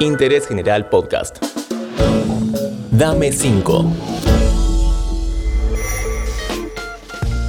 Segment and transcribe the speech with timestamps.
[0.00, 1.38] Interés General Podcast.
[2.90, 3.92] Dame 5.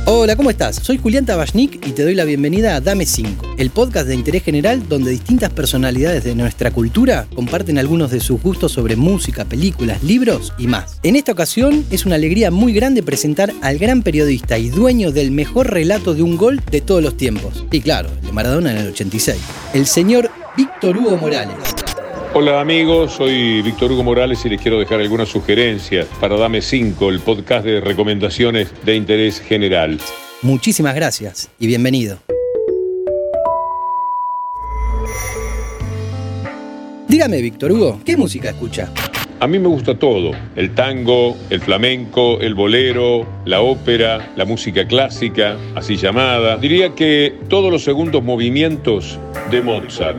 [0.10, 0.78] Hola, ¿cómo estás?
[0.78, 4.42] Soy Julián Tabachnik y te doy la bienvenida a Dame 5, el podcast de interés
[4.42, 10.02] general donde distintas personalidades de nuestra cultura comparten algunos de sus gustos sobre música, películas,
[10.04, 11.00] libros y más.
[11.04, 15.32] En esta ocasión es una alegría muy grande presentar al gran periodista y dueño del
[15.32, 17.66] mejor relato de un gol de todos los tiempos.
[17.70, 19.38] Y claro, el de Maradona en el 86.
[19.74, 20.32] El señor
[20.80, 21.76] Víctor Hugo Morales.
[22.36, 27.10] Hola amigos, soy Víctor Hugo Morales y les quiero dejar algunas sugerencias para Dame 5,
[27.10, 29.98] el podcast de recomendaciones de interés general.
[30.44, 32.20] Muchísimas gracias y bienvenido.
[37.08, 38.94] Dígame, Víctor Hugo, ¿qué música escucha?
[39.40, 44.86] A mí me gusta todo, el tango, el flamenco, el bolero, la ópera, la música
[44.88, 46.58] clásica, así llamada.
[46.58, 50.18] Diría que todos los segundos movimientos de Mozart.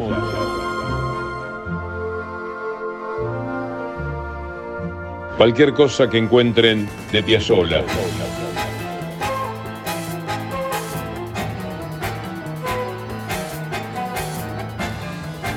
[5.39, 7.85] Cualquier cosa que encuentren de Piazzolla.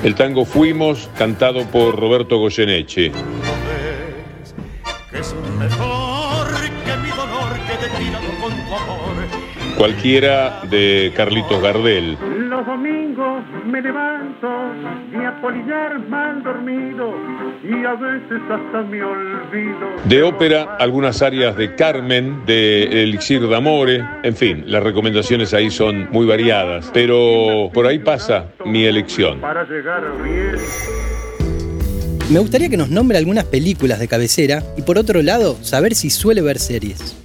[0.04, 3.12] El tango Fuimos, cantado por Roberto Goyeneche.
[9.78, 12.18] Cualquiera de Carlitos Gardel.
[12.50, 14.48] Los domingos me levanto
[15.12, 15.32] y a
[16.10, 17.14] mal dormido
[17.64, 19.90] y a veces hasta me olvido.
[20.06, 26.10] De ópera, algunas áreas de Carmen, de Elixir d'Amore, en fin, las recomendaciones ahí son
[26.12, 29.40] muy variadas, pero por ahí pasa mi elección.
[29.42, 30.56] Para llegar bien.
[32.30, 36.10] Me gustaría que nos nombre algunas películas de cabecera y por otro lado, saber si
[36.10, 37.21] suele ver series.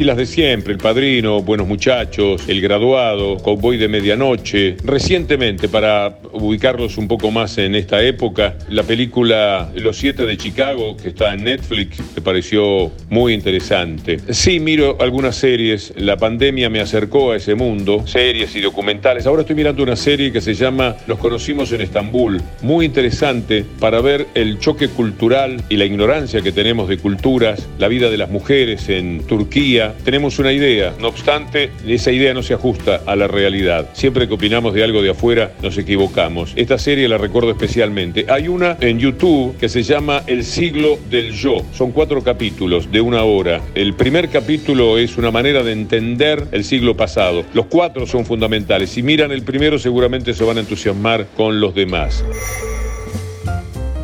[0.00, 4.78] Y las de siempre, El Padrino, Buenos Muchachos, El Graduado, Cowboy de Medianoche.
[4.82, 10.96] Recientemente, para ubicarlos un poco más en esta época, la película Los Siete de Chicago,
[10.96, 14.18] que está en Netflix, me pareció muy interesante.
[14.30, 19.26] Sí, miro algunas series, la pandemia me acercó a ese mundo, series y documentales.
[19.26, 24.00] Ahora estoy mirando una serie que se llama Los conocimos en Estambul, muy interesante para
[24.00, 28.30] ver el choque cultural y la ignorancia que tenemos de culturas, la vida de las
[28.30, 33.28] mujeres en Turquía, tenemos una idea, no obstante, esa idea no se ajusta a la
[33.28, 33.88] realidad.
[33.92, 36.52] Siempre que opinamos de algo de afuera, nos equivocamos.
[36.56, 38.26] Esta serie la recuerdo especialmente.
[38.28, 41.64] Hay una en YouTube que se llama El siglo del yo.
[41.72, 43.60] Son cuatro capítulos de una hora.
[43.74, 47.44] El primer capítulo es una manera de entender el siglo pasado.
[47.54, 48.90] Los cuatro son fundamentales.
[48.90, 52.24] Si miran el primero, seguramente se van a entusiasmar con los demás.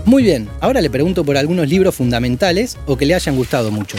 [0.04, 3.98] Muy bien, ahora le pregunto por algunos libros fundamentales o que le hayan gustado mucho.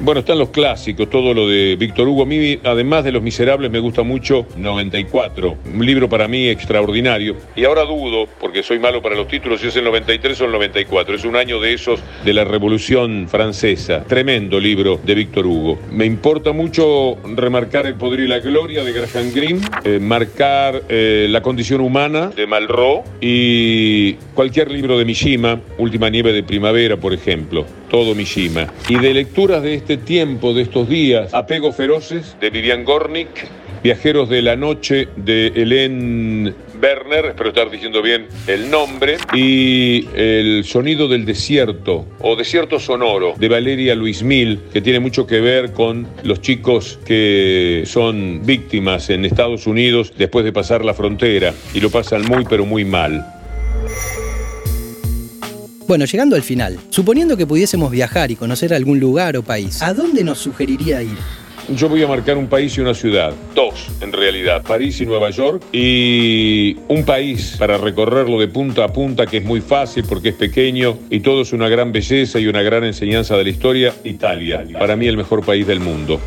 [0.00, 2.22] Bueno, están los clásicos, todo lo de Víctor Hugo.
[2.22, 7.34] A mí, además de Los Miserables, me gusta mucho 94, un libro para mí extraordinario.
[7.56, 10.52] Y ahora dudo, porque soy malo para los títulos, si es el 93 o el
[10.52, 11.16] 94.
[11.16, 14.04] Es un año de esos de la Revolución Francesa.
[14.04, 15.80] Tremendo libro de Víctor Hugo.
[15.90, 21.26] Me importa mucho remarcar El Poder y la Gloria de Graham Greene, eh, marcar eh,
[21.28, 27.12] La Condición Humana de Malraux y cualquier libro de Mishima, Última Nieve de Primavera, por
[27.12, 27.66] ejemplo.
[27.90, 28.72] Todo Mishima.
[28.88, 33.48] Y de lecturas de este este tiempo, de estos días, Apego Feroces de Vivian Gornick,
[33.82, 40.64] Viajeros de la Noche de Hélène Werner, espero estar diciendo bien el nombre, y El
[40.64, 45.72] Sonido del Desierto o Desierto Sonoro de Valeria Luis Mil, que tiene mucho que ver
[45.72, 51.80] con los chicos que son víctimas en Estados Unidos después de pasar la frontera y
[51.80, 53.37] lo pasan muy pero muy mal.
[55.88, 59.94] Bueno, llegando al final, suponiendo que pudiésemos viajar y conocer algún lugar o país, ¿a
[59.94, 61.16] dónde nos sugeriría ir?
[61.74, 65.30] Yo voy a marcar un país y una ciudad, dos en realidad, París y Nueva
[65.30, 70.28] York, y un país para recorrerlo de punta a punta que es muy fácil porque
[70.28, 73.94] es pequeño y todo es una gran belleza y una gran enseñanza de la historia,
[74.04, 76.20] Italia, para mí el mejor país del mundo.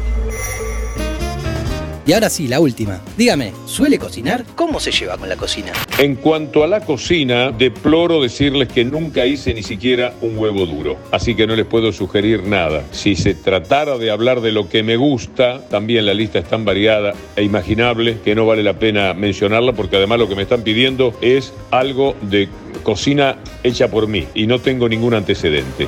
[2.06, 3.00] Y ahora sí, la última.
[3.16, 4.44] Dígame, ¿suele cocinar?
[4.56, 5.72] ¿Cómo se lleva con la cocina?
[6.00, 10.98] En cuanto a la cocina, deploro decirles que nunca hice ni siquiera un huevo duro.
[11.12, 12.84] Así que no les puedo sugerir nada.
[12.92, 16.66] Si se tratara de hablar de lo que me gusta, también la lista es tan
[16.66, 20.64] variada e imaginable que no vale la pena mencionarla porque además lo que me están
[20.64, 22.50] pidiendo es algo de
[22.82, 25.88] cocina hecha por mí y no tengo ningún antecedente.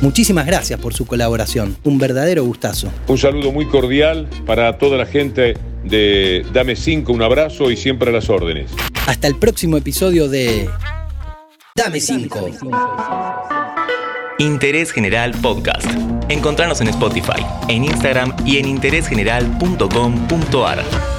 [0.00, 2.90] Muchísimas gracias por su colaboración, un verdadero gustazo.
[3.06, 5.54] Un saludo muy cordial para toda la gente
[5.84, 8.70] de Dame 5, un abrazo y siempre a las órdenes.
[9.06, 10.68] Hasta el próximo episodio de
[11.74, 12.50] Dame 5.
[14.38, 15.86] Interés General Podcast.
[16.30, 21.09] Encontrarnos en Spotify, en Instagram y en interésgeneral.com.ar.